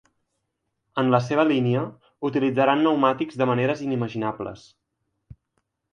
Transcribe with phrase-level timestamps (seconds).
[1.01, 1.83] En la seva línia,
[2.31, 4.65] utilitzaran pneumàtics de maneres inimaginables.